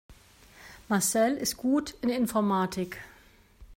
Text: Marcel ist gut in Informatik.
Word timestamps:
Marcel 0.89 1.35
ist 1.37 1.57
gut 1.57 1.93
in 2.01 2.09
Informatik. 2.09 2.97